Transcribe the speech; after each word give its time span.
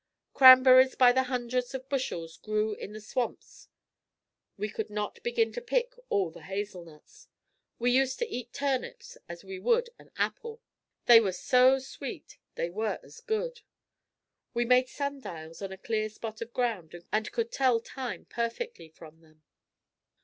Cranberries 0.33 0.95
by 0.95 1.11
the 1.11 1.25
hundreds 1.25 1.75
of 1.75 1.87
bushels 1.87 2.35
grew 2.37 2.73
in 2.73 2.91
the 2.91 2.99
swamps. 2.99 3.67
We 4.57 4.67
could 4.67 4.89
not 4.89 5.21
begin 5.21 5.53
to 5.53 5.61
pick 5.61 5.93
all 6.09 6.31
the 6.31 6.41
hazel 6.41 6.83
nuts. 6.83 7.27
We 7.77 7.91
used 7.91 8.17
to 8.17 8.27
eat 8.27 8.51
turnips 8.51 9.19
as 9.29 9.43
we 9.43 9.59
would 9.59 9.91
an 9.99 10.09
apple. 10.17 10.59
They 11.05 11.19
were 11.21 11.31
so 11.33 11.77
sweet, 11.77 12.39
they 12.55 12.71
were 12.71 12.97
as 13.03 13.21
good. 13.21 13.61
We 14.55 14.65
made 14.65 14.89
sun 14.89 15.19
dials 15.21 15.61
on 15.61 15.71
a 15.71 15.77
clear 15.77 16.09
spot 16.09 16.41
of 16.41 16.51
ground 16.51 16.95
and 17.11 17.31
could 17.31 17.51
tell 17.51 17.79
time 17.79 18.25
perfectly 18.25 18.89
from 18.89 19.21
them. 19.21 19.43